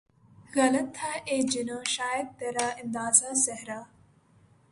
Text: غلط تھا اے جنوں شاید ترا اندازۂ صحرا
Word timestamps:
غلط 0.55 0.87
تھا 0.97 1.11
اے 1.29 1.37
جنوں 1.51 1.83
شاید 1.95 2.27
ترا 2.39 2.67
اندازۂ 2.81 3.29
صحرا 3.45 3.79